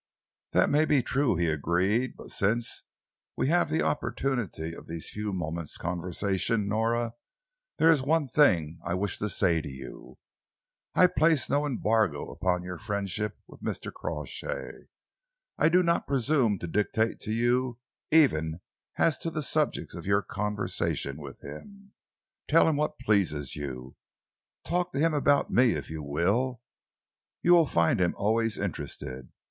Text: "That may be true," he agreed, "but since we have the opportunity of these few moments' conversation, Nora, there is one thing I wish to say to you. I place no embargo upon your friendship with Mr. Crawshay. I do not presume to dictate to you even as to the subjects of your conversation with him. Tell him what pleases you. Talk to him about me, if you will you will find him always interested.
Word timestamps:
"That 0.53 0.71
may 0.71 0.85
be 0.85 1.03
true," 1.03 1.35
he 1.35 1.45
agreed, 1.45 2.15
"but 2.17 2.31
since 2.31 2.81
we 3.37 3.49
have 3.49 3.69
the 3.69 3.83
opportunity 3.83 4.73
of 4.73 4.87
these 4.87 5.11
few 5.11 5.31
moments' 5.31 5.77
conversation, 5.77 6.67
Nora, 6.67 7.13
there 7.77 7.91
is 7.91 8.01
one 8.01 8.27
thing 8.27 8.79
I 8.83 8.95
wish 8.95 9.19
to 9.19 9.29
say 9.29 9.61
to 9.61 9.69
you. 9.69 10.17
I 10.95 11.05
place 11.05 11.51
no 11.51 11.67
embargo 11.67 12.31
upon 12.31 12.63
your 12.63 12.79
friendship 12.79 13.37
with 13.45 13.61
Mr. 13.61 13.93
Crawshay. 13.93 14.87
I 15.59 15.69
do 15.69 15.83
not 15.83 16.07
presume 16.07 16.57
to 16.57 16.67
dictate 16.67 17.19
to 17.19 17.31
you 17.31 17.77
even 18.09 18.61
as 18.97 19.19
to 19.19 19.29
the 19.29 19.43
subjects 19.43 19.93
of 19.93 20.07
your 20.07 20.23
conversation 20.23 21.17
with 21.17 21.41
him. 21.41 21.93
Tell 22.47 22.67
him 22.67 22.75
what 22.75 22.97
pleases 22.97 23.55
you. 23.55 23.97
Talk 24.65 24.93
to 24.93 24.99
him 24.99 25.13
about 25.13 25.51
me, 25.51 25.73
if 25.73 25.91
you 25.91 26.01
will 26.01 26.59
you 27.43 27.53
will 27.53 27.67
find 27.67 28.01
him 28.01 28.15
always 28.17 28.57
interested. 28.57 29.29